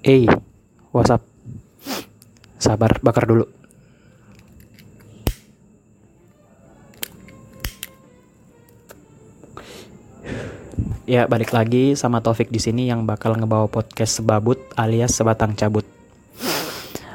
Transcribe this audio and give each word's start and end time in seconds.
Eh, 0.00 0.24
WhatsApp. 0.96 1.20
Sabar, 2.56 2.96
bakar 3.04 3.28
dulu. 3.28 3.44
Ya, 11.04 11.28
balik 11.28 11.52
lagi 11.52 11.98
sama 12.00 12.24
Taufik 12.24 12.48
di 12.48 12.56
sini 12.56 12.88
yang 12.88 13.04
bakal 13.04 13.36
ngebawa 13.36 13.68
podcast 13.68 14.24
sebabut 14.24 14.56
alias 14.78 15.12
sebatang 15.12 15.52
cabut. 15.52 15.84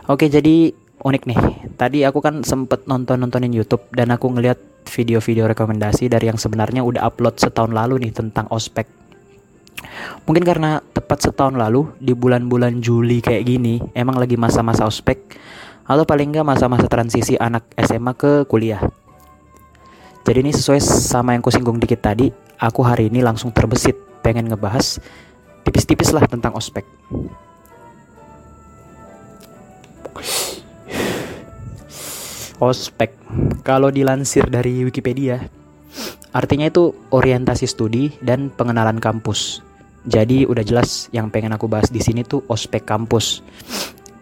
Oke, 0.05 0.29
jadi 0.29 0.69
unik 1.01 1.23
nih. 1.25 1.41
Tadi 1.81 2.05
aku 2.05 2.21
kan 2.21 2.45
sempet 2.45 2.85
nonton-nontonin 2.85 3.49
YouTube 3.49 3.81
dan 3.97 4.13
aku 4.13 4.29
ngeliat 4.29 4.61
video-video 4.85 5.49
rekomendasi 5.49 6.05
dari 6.05 6.29
yang 6.29 6.37
sebenarnya 6.37 6.85
udah 6.85 7.01
upload 7.01 7.41
setahun 7.41 7.73
lalu 7.73 8.05
nih 8.05 8.13
tentang 8.13 8.45
ospek. 8.53 9.04
Mungkin 10.25 10.41
karena 10.41 10.81
tepat 10.93 11.29
setahun 11.29 11.53
lalu 11.53 11.91
di 12.01 12.17
bulan-bulan 12.17 12.81
Juli 12.81 13.21
kayak 13.21 13.45
gini 13.45 13.77
emang 13.93 14.17
lagi 14.17 14.35
masa-masa 14.35 14.87
ospek 14.89 15.37
atau 15.85 16.01
paling 16.01 16.33
nggak 16.33 16.47
masa-masa 16.47 16.89
transisi 16.89 17.37
anak 17.37 17.69
SMA 17.77 18.13
ke 18.17 18.49
kuliah. 18.49 18.81
Jadi 20.25 20.41
ini 20.41 20.49
sesuai 20.49 20.81
sama 20.81 21.37
yang 21.37 21.45
kusinggung 21.45 21.77
dikit 21.77 22.01
tadi, 22.01 22.33
aku 22.57 22.81
hari 22.81 23.13
ini 23.13 23.21
langsung 23.21 23.53
terbesit 23.53 23.93
pengen 24.25 24.49
ngebahas 24.49 24.97
tipis-tipis 25.61 26.09
lah 26.09 26.25
tentang 26.25 26.57
ospek. 26.57 26.81
Ospek, 32.57 33.13
kalau 33.61 33.93
dilansir 33.93 34.49
dari 34.49 34.81
Wikipedia, 34.81 35.45
artinya 36.35 36.67
itu 36.67 36.91
orientasi 37.15 37.63
studi 37.63 38.11
dan 38.19 38.51
pengenalan 38.51 38.99
kampus. 38.99 39.63
Jadi 40.03 40.43
udah 40.43 40.61
jelas 40.61 41.07
yang 41.15 41.31
pengen 41.31 41.55
aku 41.55 41.71
bahas 41.71 41.87
di 41.87 42.03
sini 42.03 42.27
tuh 42.27 42.43
ospek 42.51 42.83
kampus, 42.83 43.39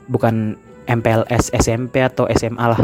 bukan 0.05 0.55
MPLS 0.85 1.49
SMP 1.57 2.05
atau 2.05 2.29
SMA 2.29 2.65
lah. 2.69 2.81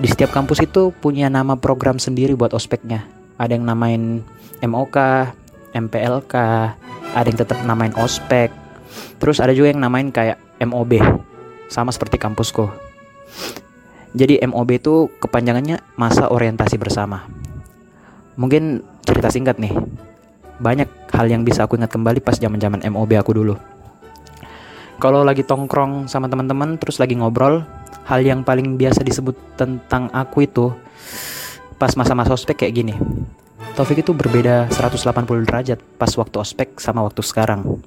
Di 0.00 0.08
setiap 0.08 0.32
kampus 0.32 0.64
itu 0.64 0.90
punya 0.90 1.28
nama 1.30 1.54
program 1.54 2.00
sendiri 2.00 2.34
buat 2.34 2.56
ospeknya. 2.56 3.06
Ada 3.38 3.54
yang 3.54 3.68
namain 3.68 4.24
MOK, 4.64 4.96
MPLK, 5.76 6.34
ada 7.12 7.26
yang 7.28 7.38
tetap 7.38 7.60
namain 7.62 7.94
ospek. 8.00 8.50
Terus 9.22 9.38
ada 9.38 9.54
juga 9.54 9.70
yang 9.70 9.84
namain 9.84 10.10
kayak 10.10 10.40
MOB, 10.64 10.98
sama 11.70 11.94
seperti 11.94 12.18
kampusku. 12.18 12.66
Jadi 14.12 14.42
MOB 14.42 14.70
itu 14.76 14.94
kepanjangannya 15.22 15.78
masa 15.94 16.26
orientasi 16.26 16.76
bersama. 16.76 17.41
Mungkin 18.36 18.80
cerita 19.04 19.28
singkat 19.28 19.60
nih. 19.60 19.72
Banyak 20.62 21.10
hal 21.12 21.26
yang 21.28 21.42
bisa 21.42 21.66
aku 21.66 21.76
ingat 21.76 21.92
kembali 21.92 22.22
pas 22.22 22.38
zaman-zaman 22.38 22.84
MOB 22.88 23.12
aku 23.18 23.32
dulu. 23.36 23.54
Kalau 25.02 25.26
lagi 25.26 25.42
tongkrong 25.42 26.06
sama 26.06 26.30
teman-teman 26.30 26.78
terus 26.78 27.02
lagi 27.02 27.18
ngobrol, 27.18 27.66
hal 28.06 28.20
yang 28.22 28.46
paling 28.46 28.78
biasa 28.78 29.02
disebut 29.02 29.34
tentang 29.58 30.06
aku 30.14 30.46
itu 30.46 30.70
pas 31.74 31.90
masa-masa 31.98 32.30
ospek 32.38 32.62
kayak 32.62 32.74
gini. 32.78 32.94
Taufik 33.74 34.04
itu 34.04 34.14
berbeda 34.14 34.70
180 34.70 35.48
derajat 35.48 35.82
pas 35.98 36.12
waktu 36.14 36.36
ospek 36.38 36.78
sama 36.78 37.02
waktu 37.02 37.24
sekarang. 37.24 37.82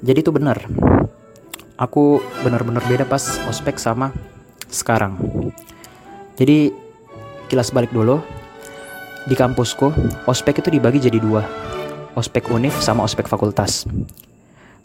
Jadi 0.00 0.18
itu 0.24 0.32
benar. 0.32 0.62
Aku 1.76 2.24
benar-benar 2.40 2.80
beda 2.88 3.04
pas 3.04 3.20
ospek 3.50 3.76
sama 3.76 4.16
sekarang. 4.72 5.20
Jadi 6.40 6.72
kilas 7.52 7.68
balik 7.74 7.92
dulu. 7.92 8.24
Di 9.26 9.34
kampusku, 9.34 9.90
ospek 10.30 10.62
itu 10.62 10.70
dibagi 10.70 11.02
jadi 11.02 11.18
dua. 11.18 11.42
Ospek 12.14 12.46
univ 12.54 12.70
sama 12.78 13.02
ospek 13.02 13.26
fakultas. 13.26 13.82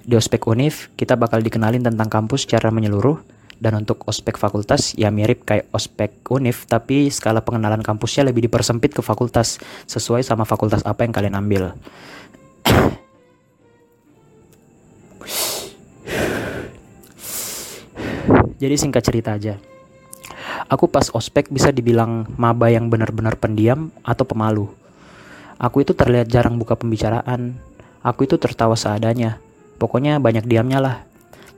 Di 0.02 0.18
ospek 0.18 0.50
univ, 0.50 0.90
kita 0.98 1.14
bakal 1.14 1.46
dikenalin 1.46 1.86
tentang 1.86 2.10
kampus 2.10 2.50
secara 2.50 2.74
menyeluruh 2.74 3.22
dan 3.62 3.78
untuk 3.78 4.02
ospek 4.10 4.42
fakultas 4.42 4.98
ya 4.98 5.14
mirip 5.14 5.46
kayak 5.46 5.70
ospek 5.70 6.26
univ 6.34 6.66
tapi 6.66 7.14
skala 7.14 7.46
pengenalan 7.46 7.86
kampusnya 7.86 8.34
lebih 8.34 8.50
dipersempit 8.50 8.98
ke 8.98 9.06
fakultas 9.06 9.62
sesuai 9.86 10.26
sama 10.26 10.50
fakultas 10.50 10.82
apa 10.90 11.06
yang 11.06 11.14
kalian 11.14 11.38
ambil. 11.38 11.78
Jadi 18.58 18.74
singkat 18.74 19.06
cerita 19.06 19.38
aja. 19.38 19.62
Aku 20.72 20.88
pas 20.88 21.12
ospek 21.12 21.52
bisa 21.52 21.68
dibilang 21.68 22.32
maba 22.40 22.72
yang 22.72 22.88
benar-benar 22.88 23.36
pendiam 23.36 23.92
atau 24.08 24.24
pemalu. 24.24 24.72
Aku 25.60 25.84
itu 25.84 25.92
terlihat 25.92 26.32
jarang 26.32 26.56
buka 26.56 26.80
pembicaraan. 26.80 27.60
Aku 28.00 28.24
itu 28.24 28.40
tertawa 28.40 28.80
seadanya. 28.80 29.44
Pokoknya 29.76 30.16
banyak 30.24 30.48
diamnya 30.48 30.80
lah. 30.80 30.96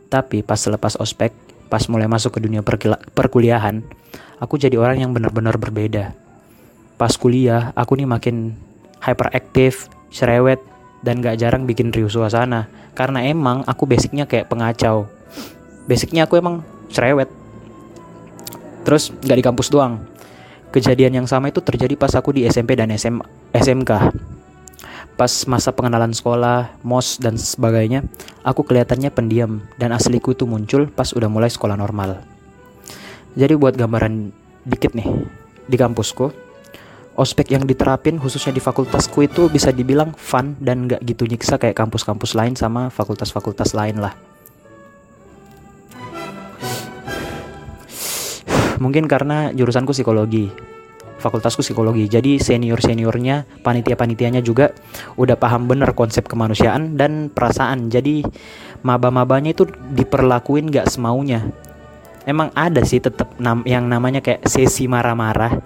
Tapi 0.10 0.42
pas 0.42 0.58
selepas 0.58 0.98
ospek, 0.98 1.30
pas 1.70 1.86
mulai 1.94 2.10
masuk 2.10 2.34
ke 2.34 2.40
dunia 2.42 2.66
perkuliahan, 3.14 3.86
aku 4.42 4.58
jadi 4.58 4.82
orang 4.82 5.06
yang 5.06 5.14
benar-benar 5.14 5.62
berbeda. 5.62 6.18
Pas 6.98 7.14
kuliah, 7.14 7.70
aku 7.78 7.94
nih 7.94 8.10
makin 8.10 8.58
hyperaktif, 8.98 9.94
cerewet, 10.10 10.58
dan 11.06 11.22
gak 11.22 11.38
jarang 11.38 11.70
bikin 11.70 11.94
riuh 11.94 12.10
suasana. 12.10 12.66
Karena 12.98 13.22
emang 13.30 13.62
aku 13.70 13.86
basicnya 13.86 14.26
kayak 14.26 14.50
pengacau. 14.50 15.06
Basicnya 15.86 16.26
aku 16.26 16.42
emang 16.42 16.66
cerewet. 16.90 17.30
Terus 18.84 19.16
gak 19.24 19.38
di 19.40 19.44
kampus 19.44 19.72
doang. 19.72 20.04
Kejadian 20.74 21.24
yang 21.24 21.28
sama 21.30 21.54
itu 21.54 21.62
terjadi 21.62 21.94
pas 21.96 22.12
aku 22.18 22.34
di 22.36 22.44
SMP 22.50 22.74
dan 22.74 22.90
SM, 22.90 23.22
SMK. 23.54 23.92
Pas 25.14 25.34
masa 25.46 25.70
pengenalan 25.70 26.10
sekolah, 26.10 26.82
MOS, 26.82 27.22
dan 27.22 27.38
sebagainya, 27.38 28.02
aku 28.42 28.66
kelihatannya 28.66 29.14
pendiam 29.14 29.62
dan 29.78 29.94
asliku 29.94 30.34
itu 30.34 30.50
muncul 30.50 30.90
pas 30.90 31.14
udah 31.14 31.30
mulai 31.30 31.54
sekolah 31.54 31.78
normal. 31.78 32.26
Jadi 33.38 33.54
buat 33.54 33.78
gambaran 33.78 34.34
dikit 34.66 34.98
nih, 34.98 35.06
di 35.70 35.78
kampusku, 35.78 36.34
ospek 37.14 37.54
yang 37.54 37.70
diterapin 37.70 38.18
khususnya 38.18 38.50
di 38.50 38.62
fakultasku 38.62 39.22
itu 39.22 39.46
bisa 39.54 39.70
dibilang 39.70 40.18
fun 40.18 40.58
dan 40.58 40.90
gak 40.90 41.06
gitu 41.06 41.30
nyiksa 41.30 41.62
kayak 41.62 41.78
kampus-kampus 41.78 42.34
lain 42.34 42.58
sama 42.58 42.90
fakultas-fakultas 42.90 43.78
lain 43.78 44.02
lah. 44.02 44.18
Mungkin 48.82 49.06
karena 49.06 49.54
jurusanku 49.54 49.94
psikologi, 49.94 50.50
fakultasku 51.24 51.64
psikologi. 51.64 52.10
Jadi 52.12 52.36
senior-seniornya, 52.42 53.64
panitia-panitianya 53.64 54.44
juga 54.44 54.76
udah 55.16 55.40
paham 55.40 55.72
bener 55.72 55.96
konsep 55.96 56.28
kemanusiaan 56.28 57.00
dan 57.00 57.32
perasaan. 57.32 57.88
Jadi 57.88 58.28
maba-mabanya 58.84 59.56
itu 59.56 59.64
diperlakuin 59.70 60.68
gak 60.68 60.92
semaunya. 60.92 61.48
Emang 62.28 62.52
ada 62.56 62.84
sih 62.84 63.04
tetap 63.04 63.36
nam 63.40 63.64
yang 63.68 63.88
namanya 63.88 64.24
kayak 64.24 64.48
sesi 64.48 64.88
marah-marah. 64.88 65.60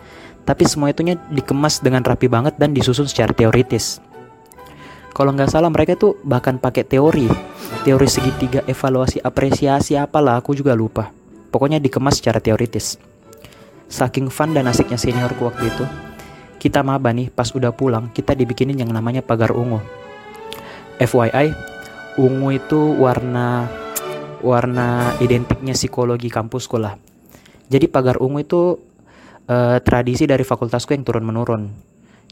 Tapi 0.47 0.63
semua 0.63 0.89
itunya 0.89 1.19
dikemas 1.27 1.83
dengan 1.83 2.01
rapi 2.05 2.31
banget 2.31 2.55
dan 2.55 2.71
disusun 2.71 3.05
secara 3.05 3.35
teoritis. 3.35 3.99
Kalau 5.11 5.33
nggak 5.33 5.49
salah 5.49 5.73
mereka 5.73 5.97
tuh 5.97 6.13
bahkan 6.21 6.61
pakai 6.61 6.85
teori, 6.85 7.25
teori 7.81 8.05
segitiga 8.05 8.61
evaluasi 8.69 9.17
apresiasi 9.17 9.97
apalah 9.97 10.37
aku 10.37 10.53
juga 10.53 10.77
lupa. 10.77 11.16
Pokoknya 11.57 11.81
dikemas 11.81 12.21
secara 12.21 12.37
teoritis. 12.37 13.01
Saking 13.89 14.29
fun 14.29 14.53
dan 14.53 14.69
asiknya 14.69 14.93
seniorku 14.93 15.49
waktu 15.49 15.73
itu, 15.73 15.89
kita 16.61 16.85
maba 16.85 17.09
nih 17.09 17.33
pas 17.33 17.49
udah 17.49 17.73
pulang 17.73 18.13
kita 18.13 18.37
dibikinin 18.37 18.77
yang 18.77 18.93
namanya 18.93 19.25
pagar 19.25 19.49
ungu. 19.57 19.81
FYI, 21.01 21.57
ungu 22.21 22.53
itu 22.53 22.77
warna 23.01 23.65
warna 24.45 25.17
identiknya 25.17 25.73
psikologi 25.73 26.29
kampusku 26.29 26.77
lah. 26.77 26.93
Jadi 27.73 27.89
pagar 27.89 28.21
ungu 28.21 28.45
itu 28.45 28.77
uh, 29.49 29.81
tradisi 29.81 30.29
dari 30.29 30.45
fakultasku 30.45 30.93
yang 30.93 31.01
turun 31.01 31.25
menurun. 31.25 31.73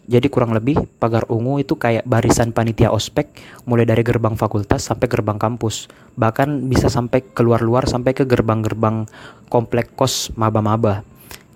Jadi 0.05 0.29
kurang 0.29 0.53
lebih 0.53 0.85
pagar 1.01 1.25
ungu 1.33 1.57
itu 1.57 1.73
kayak 1.81 2.05
barisan 2.05 2.53
panitia 2.53 2.93
ospek 2.93 3.41
mulai 3.65 3.89
dari 3.89 4.05
gerbang 4.05 4.37
fakultas 4.37 4.85
sampai 4.85 5.09
gerbang 5.09 5.41
kampus. 5.41 5.89
Bahkan 6.13 6.69
bisa 6.69 6.93
sampai 6.93 7.25
keluar-luar 7.33 7.89
sampai 7.89 8.13
ke 8.13 8.21
gerbang-gerbang 8.21 9.09
komplek 9.49 9.97
kos 9.97 10.29
maba-maba. 10.37 11.01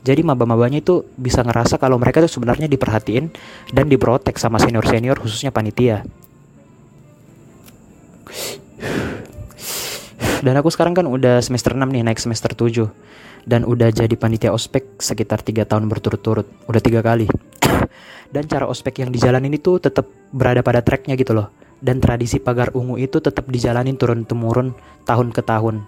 Jadi 0.02 0.26
maba-mabanya 0.26 0.82
itu 0.82 1.06
bisa 1.14 1.46
ngerasa 1.46 1.78
kalau 1.78 2.02
mereka 2.02 2.26
tuh 2.26 2.32
sebenarnya 2.32 2.66
diperhatiin 2.66 3.30
dan 3.70 3.86
diprotek 3.86 4.42
sama 4.42 4.58
senior-senior 4.58 5.22
khususnya 5.22 5.54
panitia. 5.54 6.02
Dan 10.40 10.56
aku 10.56 10.72
sekarang 10.72 10.96
kan 10.96 11.06
udah 11.06 11.44
semester 11.44 11.76
6 11.76 11.84
nih 11.84 12.02
naik 12.02 12.18
semester 12.18 12.56
7 12.56 12.88
dan 13.44 13.68
udah 13.68 13.92
jadi 13.92 14.16
panitia 14.16 14.56
ospek 14.56 14.98
sekitar 14.98 15.44
tiga 15.44 15.68
tahun 15.68 15.92
berturut-turut, 15.92 16.48
udah 16.66 16.82
tiga 16.82 17.04
kali. 17.04 17.28
Dan 18.36 18.44
cara 18.46 18.66
ospek 18.70 19.04
yang 19.06 19.10
dijalanin 19.10 19.56
itu 19.56 19.82
tetap 19.82 20.08
berada 20.30 20.62
pada 20.62 20.84
tracknya 20.84 21.18
gitu 21.18 21.34
loh. 21.34 21.50
Dan 21.80 22.04
tradisi 22.04 22.44
pagar 22.44 22.76
ungu 22.76 23.00
itu 23.00 23.24
tetap 23.24 23.48
dijalanin 23.48 23.96
turun 23.96 24.28
temurun 24.28 24.76
tahun 25.08 25.32
ke 25.32 25.42
tahun. 25.44 25.82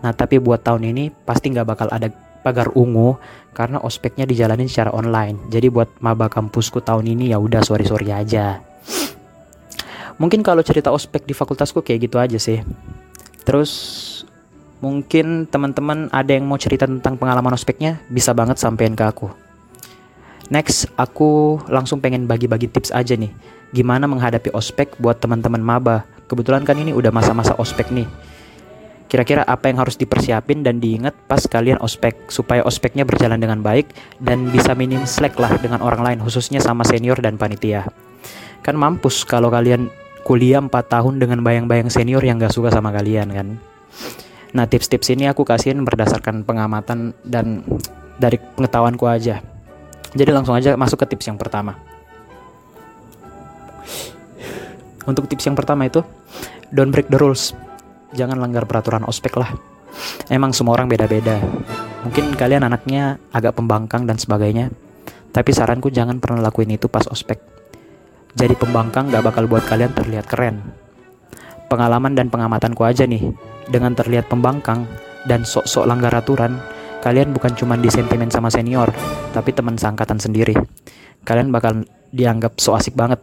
Nah 0.00 0.12
tapi 0.14 0.38
buat 0.38 0.62
tahun 0.62 0.94
ini 0.94 1.10
pasti 1.26 1.50
nggak 1.50 1.66
bakal 1.66 1.90
ada 1.90 2.06
pagar 2.46 2.70
ungu 2.78 3.18
karena 3.50 3.82
ospeknya 3.82 4.30
dijalanin 4.30 4.70
secara 4.70 4.94
online. 4.94 5.50
Jadi 5.50 5.66
buat 5.74 5.90
maba 5.98 6.30
kampusku 6.30 6.78
tahun 6.78 7.18
ini 7.18 7.34
ya 7.34 7.42
udah 7.42 7.66
sorry 7.66 7.82
sorry 7.82 8.14
aja. 8.14 8.62
mungkin 10.18 10.42
kalau 10.42 10.60
cerita 10.66 10.90
ospek 10.90 11.24
di 11.24 11.32
fakultasku 11.32 11.80
kayak 11.80 12.10
gitu 12.10 12.18
aja 12.18 12.38
sih 12.42 12.60
terus 13.46 13.72
mungkin 14.82 15.46
teman-teman 15.46 16.10
ada 16.10 16.34
yang 16.34 16.44
mau 16.44 16.58
cerita 16.58 16.84
tentang 16.84 17.16
pengalaman 17.16 17.54
ospeknya 17.54 18.02
bisa 18.10 18.34
banget 18.34 18.58
sampein 18.58 18.98
ke 18.98 19.06
aku 19.06 19.30
next 20.48 20.88
aku 20.96 21.60
langsung 21.68 22.00
pengen 22.00 22.24
bagi-bagi 22.24 22.68
tips 22.68 22.92
aja 22.92 23.16
nih 23.16 23.32
gimana 23.72 24.08
menghadapi 24.08 24.52
ospek 24.52 24.96
buat 24.96 25.20
teman-teman 25.20 25.60
maba 25.60 26.08
kebetulan 26.28 26.64
kan 26.64 26.76
ini 26.80 26.92
udah 26.92 27.12
masa-masa 27.12 27.52
ospek 27.60 27.92
nih 27.92 28.08
kira-kira 29.08 29.40
apa 29.44 29.72
yang 29.72 29.80
harus 29.80 29.96
dipersiapin 29.96 30.60
dan 30.60 30.80
diingat 30.84 31.16
pas 31.28 31.40
kalian 31.40 31.80
ospek 31.80 32.28
supaya 32.28 32.60
ospeknya 32.64 33.08
berjalan 33.08 33.40
dengan 33.40 33.64
baik 33.64 33.88
dan 34.20 34.52
bisa 34.52 34.76
minim 34.76 35.04
slack 35.08 35.36
lah 35.40 35.56
dengan 35.60 35.80
orang 35.80 36.04
lain 36.04 36.18
khususnya 36.20 36.60
sama 36.60 36.84
senior 36.84 37.16
dan 37.20 37.40
panitia 37.40 37.88
kan 38.60 38.76
mampus 38.76 39.24
kalau 39.24 39.48
kalian 39.48 39.88
kuliah 40.28 40.60
4 40.60 40.68
tahun 40.68 41.16
dengan 41.16 41.40
bayang-bayang 41.40 41.88
senior 41.88 42.20
yang 42.20 42.36
gak 42.36 42.52
suka 42.52 42.68
sama 42.68 42.92
kalian 42.92 43.32
kan. 43.32 43.48
Nah 44.52 44.68
tips-tips 44.68 45.08
ini 45.08 45.24
aku 45.24 45.40
kasihin 45.40 45.80
berdasarkan 45.88 46.44
pengamatan 46.44 47.16
dan 47.24 47.64
dari 48.20 48.36
pengetahuanku 48.36 49.08
aja. 49.08 49.40
Jadi 50.16 50.30
langsung 50.32 50.56
aja 50.56 50.76
masuk 50.76 51.04
ke 51.04 51.16
tips 51.16 51.28
yang 51.28 51.38
pertama. 51.40 51.76
Untuk 55.08 55.24
tips 55.28 55.48
yang 55.48 55.56
pertama 55.56 55.88
itu, 55.88 56.04
don't 56.68 56.92
break 56.92 57.08
the 57.08 57.16
rules. 57.16 57.56
Jangan 58.12 58.40
langgar 58.40 58.68
peraturan 58.68 59.04
ospek 59.08 59.36
lah. 59.40 59.52
Emang 60.28 60.52
semua 60.52 60.76
orang 60.76 60.88
beda-beda. 60.88 61.40
Mungkin 62.04 62.36
kalian 62.36 62.64
anaknya 62.64 63.16
agak 63.32 63.56
pembangkang 63.56 64.04
dan 64.04 64.20
sebagainya. 64.20 64.68
Tapi 65.32 65.50
saranku 65.52 65.92
jangan 65.92 66.20
pernah 66.20 66.44
lakuin 66.44 66.72
itu 66.72 66.88
pas 66.88 67.04
ospek 67.08 67.58
jadi 68.38 68.54
pembangkang 68.54 69.10
gak 69.10 69.26
bakal 69.26 69.50
buat 69.50 69.66
kalian 69.66 69.90
terlihat 69.98 70.30
keren. 70.30 70.62
Pengalaman 71.66 72.14
dan 72.14 72.30
pengamatanku 72.30 72.86
aja 72.86 73.02
nih, 73.02 73.34
dengan 73.66 73.98
terlihat 73.98 74.30
pembangkang 74.30 74.86
dan 75.26 75.42
sok-sok 75.42 75.84
langgar 75.84 76.14
aturan, 76.14 76.62
kalian 77.04 77.34
bukan 77.34 77.54
cuma 77.54 77.78
disentimen 77.78 78.30
sama 78.30 78.48
senior, 78.48 78.90
tapi 79.32 79.54
teman 79.54 79.78
sangkatan 79.78 80.18
sendiri. 80.18 80.54
Kalian 81.22 81.50
bakal 81.50 81.84
dianggap 82.10 82.58
so 82.58 82.74
asik 82.74 82.96
banget. 82.96 83.20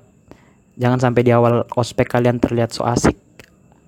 Jangan 0.75 0.99
sampai 0.99 1.21
di 1.23 1.31
awal 1.31 1.63
ospek 1.75 2.11
kalian 2.11 2.39
terlihat 2.39 2.75
so 2.75 2.83
asik. 2.83 3.15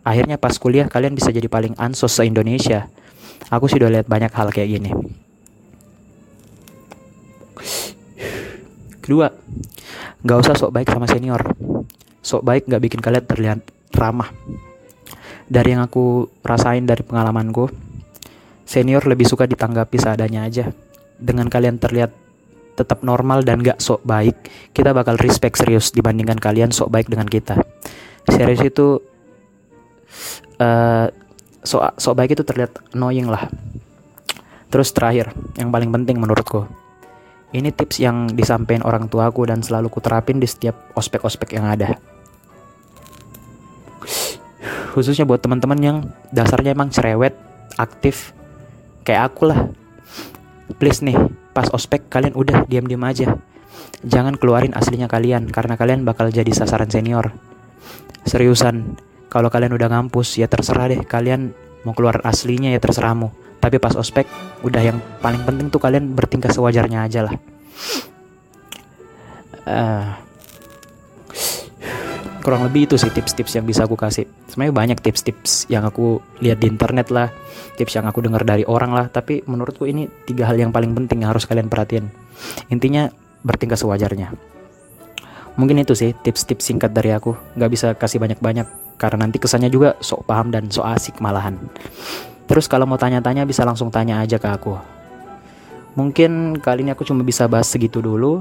Akhirnya 0.07 0.39
pas 0.39 0.55
kuliah 0.55 0.87
kalian 0.87 1.13
bisa 1.13 1.35
jadi 1.35 1.51
paling 1.51 1.75
ansos 1.75 2.15
se-Indonesia. 2.15 2.87
Aku 3.51 3.67
sudah 3.67 3.91
lihat 3.91 4.07
banyak 4.07 4.31
hal 4.31 4.49
kayak 4.55 4.79
gini. 4.79 4.91
Kedua, 9.03 9.31
Gak 10.25 10.43
usah 10.43 10.57
sok 10.57 10.73
baik 10.73 10.89
sama 10.89 11.05
senior. 11.05 11.39
Sok 12.25 12.41
baik 12.41 12.65
gak 12.65 12.81
bikin 12.81 12.99
kalian 12.99 13.25
terlihat 13.25 13.59
ramah. 13.93 14.33
Dari 15.47 15.77
yang 15.77 15.85
aku 15.85 16.27
rasain 16.41 16.83
dari 16.83 17.05
pengalamanku, 17.05 17.69
senior 18.67 19.01
lebih 19.07 19.23
suka 19.23 19.47
ditanggapi 19.47 19.95
seadanya 19.95 20.43
aja. 20.43 20.69
Dengan 21.17 21.47
kalian 21.47 21.79
terlihat 21.79 22.11
tetap 22.77 23.01
normal 23.01 23.41
dan 23.41 23.63
gak 23.65 23.81
sok 23.81 24.05
baik, 24.05 24.37
kita 24.75 24.93
bakal 24.93 25.17
respect 25.17 25.57
serius 25.57 25.89
dibandingkan 25.89 26.37
kalian 26.37 26.69
sok 26.69 26.93
baik 26.93 27.09
dengan 27.09 27.25
kita. 27.25 27.57
Serius 28.27 28.61
itu 28.61 29.01
uh, 30.61 31.07
sok 31.63 31.97
sok 31.97 32.13
baik 32.13 32.37
itu 32.37 32.43
terlihat 32.45 32.77
annoying 32.93 33.31
lah. 33.31 33.49
Terus 34.67 34.91
terakhir, 34.91 35.31
yang 35.55 35.71
paling 35.71 35.89
penting 35.89 36.19
menurutku, 36.19 36.67
ini 37.55 37.71
tips 37.71 38.03
yang 38.03 38.27
disampaikan 38.35 38.83
orang 38.83 39.07
tuaku 39.07 39.47
dan 39.47 39.63
selalu 39.63 39.87
kuterapin 39.87 40.37
di 40.37 40.45
setiap 40.45 40.91
ospek-ospek 40.93 41.55
yang 41.55 41.65
ada. 41.65 41.95
Khususnya 44.91 45.23
buat 45.23 45.39
teman-teman 45.39 45.79
yang 45.79 45.97
dasarnya 46.35 46.75
emang 46.75 46.91
cerewet, 46.91 47.31
aktif, 47.79 48.36
kayak 49.07 49.31
aku 49.31 49.47
lah. 49.47 49.71
Please 50.83 50.99
nih, 50.99 51.15
pas 51.55 51.71
ospek 51.71 52.11
kalian 52.11 52.35
udah 52.35 52.67
diam-diam 52.67 52.99
aja. 53.07 53.39
Jangan 54.03 54.35
keluarin 54.35 54.75
aslinya 54.75 55.07
kalian 55.07 55.47
karena 55.47 55.79
kalian 55.79 56.03
bakal 56.03 56.27
jadi 56.27 56.51
sasaran 56.51 56.91
senior. 56.91 57.31
Seriusan, 58.27 58.99
kalau 59.31 59.47
kalian 59.51 59.75
udah 59.75 59.87
ngampus 59.91 60.39
ya 60.39 60.47
terserah 60.47 60.91
deh 60.91 61.01
kalian 61.03 61.55
mau 61.83 61.93
keluar 61.95 62.19
aslinya 62.23 62.71
ya 62.71 62.79
terserahmu 62.79 63.31
tapi 63.59 63.79
pas 63.79 63.95
ospek 63.95 64.27
udah 64.63 64.81
yang 64.81 64.97
paling 65.19 65.43
penting 65.43 65.67
tuh 65.67 65.79
kalian 65.83 66.15
bertingkah 66.15 66.51
sewajarnya 66.51 67.03
aja 67.03 67.27
lah 67.27 67.35
uh, 69.67 70.05
kurang 72.47 72.63
lebih 72.63 72.87
itu 72.87 72.95
sih 72.95 73.11
tips-tips 73.11 73.59
yang 73.59 73.67
bisa 73.67 73.83
aku 73.83 73.99
kasih. 73.99 74.23
Sebenarnya 74.47 74.71
banyak 74.71 74.99
tips-tips 75.03 75.67
yang 75.67 75.83
aku 75.83 76.23
lihat 76.39 76.63
di 76.63 76.71
internet 76.71 77.11
lah 77.11 77.27
tips 77.75 77.99
yang 77.99 78.07
aku 78.07 78.23
dengar 78.23 78.47
dari 78.47 78.63
orang 78.63 78.95
lah. 78.95 79.11
Tapi 79.11 79.43
menurutku 79.43 79.83
ini 79.83 80.07
tiga 80.23 80.47
hal 80.47 80.55
yang 80.55 80.71
paling 80.71 80.95
penting 80.95 81.27
yang 81.27 81.35
harus 81.35 81.43
kalian 81.43 81.67
perhatiin. 81.67 82.07
Intinya 82.71 83.11
bertingkah 83.43 83.75
sewajarnya. 83.75 84.31
Mungkin 85.59 85.83
itu 85.83 85.91
sih 85.91 86.15
tips-tips 86.15 86.63
singkat 86.63 86.95
dari 86.95 87.11
aku. 87.11 87.35
Nggak 87.59 87.71
bisa 87.75 87.87
kasih 87.99 88.23
banyak-banyak 88.23 88.95
karena 88.95 89.27
nanti 89.27 89.43
kesannya 89.43 89.67
juga 89.67 89.99
sok 89.99 90.23
paham 90.23 90.47
dan 90.47 90.71
sok 90.71 90.87
asik 90.87 91.15
malahan. 91.19 91.59
Terus 92.47 92.71
kalau 92.71 92.87
mau 92.87 92.95
tanya-tanya 92.95 93.43
bisa 93.43 93.67
langsung 93.67 93.91
tanya 93.91 94.23
aja 94.23 94.39
ke 94.39 94.47
aku. 94.47 94.79
Mungkin 95.99 96.63
kali 96.63 96.87
ini 96.87 96.95
aku 96.95 97.03
cuma 97.03 97.27
bisa 97.27 97.43
bahas 97.51 97.67
segitu 97.67 97.99
dulu. 97.99 98.39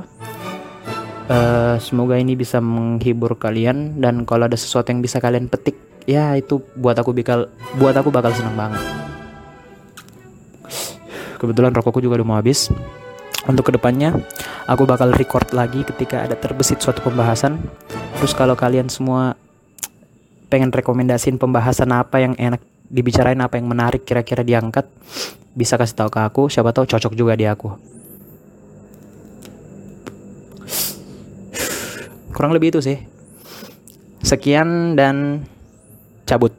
Uh, 1.27 1.75
semoga 1.83 2.15
ini 2.15 2.39
bisa 2.39 2.63
menghibur 2.63 3.35
kalian 3.35 3.99
dan 3.99 4.23
kalau 4.23 4.47
ada 4.47 4.55
sesuatu 4.55 4.95
yang 4.95 5.03
bisa 5.03 5.19
kalian 5.19 5.51
petik, 5.51 5.75
ya 6.07 6.39
itu 6.39 6.63
buat 6.79 6.95
aku 6.95 7.11
bakal 7.11 7.51
buat 7.83 7.99
aku 7.99 8.15
bakal 8.15 8.31
senang 8.31 8.55
banget. 8.55 8.79
Kebetulan 11.37 11.75
rokokku 11.75 11.99
juga 11.99 12.23
udah 12.23 12.27
mau 12.27 12.39
habis. 12.39 12.71
Untuk 13.47 13.71
ke 13.71 13.73
depannya, 13.75 14.15
aku 14.71 14.87
bakal 14.87 15.11
record 15.15 15.51
lagi 15.51 15.83
ketika 15.83 16.23
ada 16.23 16.39
terbesit 16.39 16.79
suatu 16.79 17.03
pembahasan. 17.03 17.59
Terus 18.19 18.33
kalau 18.35 18.55
kalian 18.55 18.87
semua 18.87 19.35
pengen 20.47 20.71
rekomendasiin 20.71 21.43
pembahasan 21.43 21.91
apa 21.91 22.23
yang 22.23 22.39
enak 22.39 22.63
dibicarain 22.87 23.39
apa 23.43 23.59
yang 23.59 23.67
menarik 23.67 24.07
kira-kira 24.07 24.47
diangkat 24.47 24.87
bisa 25.59 25.75
kasih 25.75 26.07
tahu 26.07 26.11
ke 26.15 26.21
aku 26.23 26.43
siapa 26.47 26.71
tahu 26.71 26.87
cocok 26.87 27.13
juga 27.19 27.35
di 27.35 27.51
aku 27.51 27.75
kurang 32.37 32.53
lebih 32.53 32.77
itu 32.77 32.85
sih. 32.85 33.01
Sekian 34.21 34.93
dan 34.93 35.49
cabut 36.29 36.53